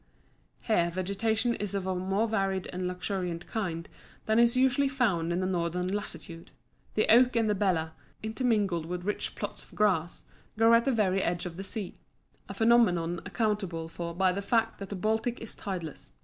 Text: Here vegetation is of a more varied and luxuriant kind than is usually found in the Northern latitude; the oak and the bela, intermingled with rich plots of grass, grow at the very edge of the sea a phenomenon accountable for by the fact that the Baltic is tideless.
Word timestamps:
Here 0.63 0.89
vegetation 0.91 1.53
is 1.53 1.75
of 1.75 1.85
a 1.85 1.93
more 1.93 2.27
varied 2.27 2.65
and 2.73 2.87
luxuriant 2.87 3.45
kind 3.45 3.87
than 4.25 4.39
is 4.39 4.57
usually 4.57 4.87
found 4.89 5.31
in 5.31 5.41
the 5.41 5.45
Northern 5.45 5.87
latitude; 5.89 6.49
the 6.95 7.05
oak 7.07 7.35
and 7.35 7.47
the 7.47 7.53
bela, 7.53 7.93
intermingled 8.23 8.87
with 8.87 9.05
rich 9.05 9.35
plots 9.35 9.61
of 9.61 9.75
grass, 9.75 10.23
grow 10.57 10.73
at 10.73 10.85
the 10.85 10.91
very 10.91 11.21
edge 11.21 11.45
of 11.45 11.55
the 11.55 11.63
sea 11.63 11.99
a 12.49 12.55
phenomenon 12.55 13.21
accountable 13.27 13.87
for 13.87 14.15
by 14.15 14.31
the 14.31 14.41
fact 14.41 14.79
that 14.79 14.89
the 14.89 14.95
Baltic 14.95 15.39
is 15.39 15.53
tideless. 15.53 16.13